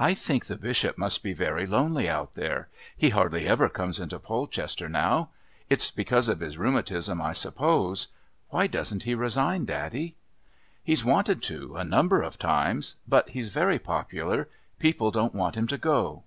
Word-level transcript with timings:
"I 0.00 0.14
think 0.14 0.46
the 0.46 0.56
Bishop 0.56 0.98
must 0.98 1.22
be 1.22 1.32
very 1.32 1.64
lonely 1.64 2.08
out 2.08 2.34
there. 2.34 2.66
He 2.96 3.10
hardly 3.10 3.46
ever 3.46 3.68
comes 3.68 4.00
into 4.00 4.18
Polchester 4.18 4.88
now. 4.88 5.30
It's 5.70 5.92
because 5.92 6.28
of 6.28 6.40
his 6.40 6.58
rheumatism, 6.58 7.22
I 7.22 7.34
suppose. 7.34 8.08
Why 8.48 8.66
doesn't 8.66 9.04
he 9.04 9.14
resign, 9.14 9.64
daddy?" 9.64 10.16
"He's 10.82 11.04
wanted 11.04 11.40
to, 11.44 11.76
a 11.76 11.84
number 11.84 12.20
of 12.20 12.36
times. 12.36 12.96
But 13.06 13.28
he's 13.28 13.50
very 13.50 13.78
popular. 13.78 14.48
People 14.80 15.12
don't 15.12 15.36
want 15.36 15.56
him 15.56 15.68
to 15.68 15.78
go." 15.78 16.24